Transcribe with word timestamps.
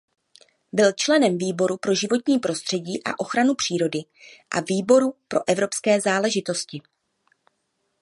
Byl 0.71 0.91
členem 0.93 1.37
výboru 1.37 1.77
pro 1.77 1.93
životní 1.95 2.39
prostředí 2.39 3.03
a 3.03 3.19
ochranu 3.19 3.55
přírody 3.55 3.99
a 4.51 4.59
výboru 4.61 5.13
pro 5.27 5.39
evropské 5.49 6.01
záležitosti. 6.01 6.81